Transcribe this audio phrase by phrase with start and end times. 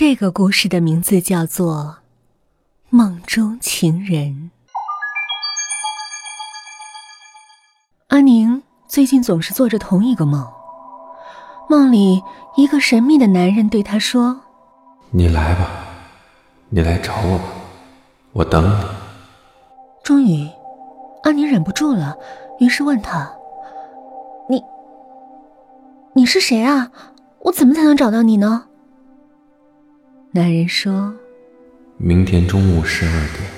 [0.00, 1.96] 这个故事的名字叫做
[2.88, 4.52] 《梦中情人》。
[8.06, 10.46] 阿宁最近总是做着同一个梦，
[11.68, 12.22] 梦里
[12.54, 14.42] 一个神秘的男人对他说
[15.10, 15.68] ：“你来吧，
[16.68, 17.44] 你来找我吧，
[18.34, 18.84] 我等你。”
[20.04, 20.48] 终于，
[21.24, 22.16] 阿宁忍不住了，
[22.60, 23.32] 于是问他
[24.48, 24.62] ：“你，
[26.12, 26.92] 你是谁啊？
[27.40, 28.66] 我怎么才能找到你呢？”
[30.30, 31.14] 男人说
[31.96, 33.50] ：“明天中午十二点，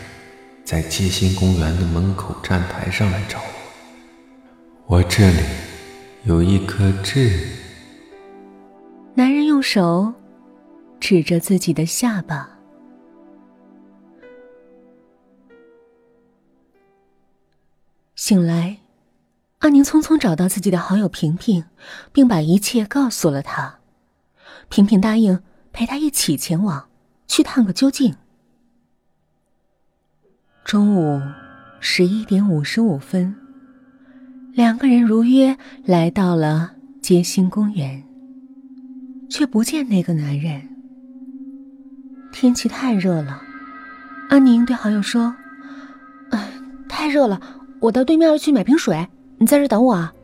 [0.65, 4.97] 在街心公园的门口站台上来找我。
[4.97, 5.39] 我这里
[6.23, 7.41] 有一颗痣。”
[9.15, 10.13] 男人用手
[11.01, 12.49] 指着自己的下巴。
[18.15, 18.79] 醒来，
[19.59, 21.65] 阿宁匆匆找到自己的好友平平，
[22.13, 23.81] 并把一切告诉了他。
[24.69, 25.43] 平平答应。
[25.73, 26.89] 陪他一起前往，
[27.27, 28.15] 去探个究竟。
[30.65, 31.21] 中午
[31.81, 33.35] 十一点五十五分，
[34.53, 38.05] 两个人如约来到了街心公园，
[39.29, 40.69] 却不见那个男人。
[42.33, 43.43] 天气太热了，
[44.29, 45.35] 阿宁对好友说
[46.31, 46.53] ：“哎，
[46.89, 47.41] 太热了，
[47.81, 50.15] 我到对面去买瓶水，你在这等我啊。”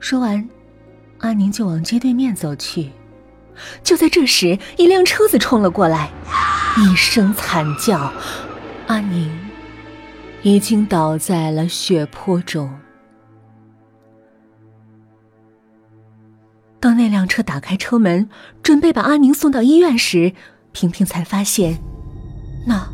[0.00, 0.48] 说完，
[1.18, 2.90] 阿宁就往街对面走去。
[3.82, 6.10] 就在这时，一辆车子冲了过来，
[6.78, 8.12] 一声惨叫，
[8.86, 9.30] 阿宁
[10.42, 12.70] 已经倒在了血泊中。
[16.80, 18.28] 当那辆车打开车门，
[18.62, 20.32] 准备把阿宁送到医院时，
[20.72, 21.78] 平平才发现，
[22.66, 22.88] 那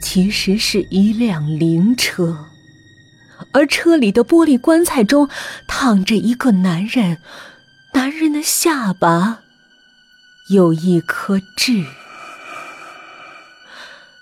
[0.00, 2.46] 其实是一辆灵车，
[3.52, 5.28] 而车里的玻璃棺材中
[5.68, 7.18] 躺着一个男人。
[7.92, 9.40] 男人的下巴
[10.48, 11.84] 有一颗痣。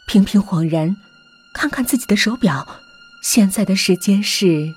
[0.06, 0.97] 平平恍然，
[1.52, 2.66] 看看自己的手表，
[3.22, 4.75] 现在的时间是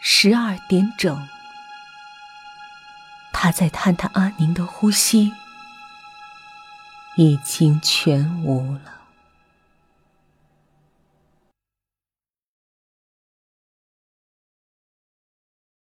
[0.00, 1.28] 十二点整。
[3.32, 5.32] 他在探探阿宁的呼吸，
[7.16, 9.03] 已经全无了。